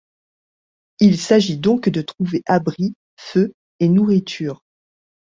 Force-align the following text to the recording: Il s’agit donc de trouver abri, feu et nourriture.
Il 0.99 1.19
s’agit 1.21 1.57
donc 1.59 1.87
de 1.89 2.01
trouver 2.01 2.41
abri, 2.47 2.95
feu 3.17 3.53
et 3.79 3.87
nourriture. 3.87 4.63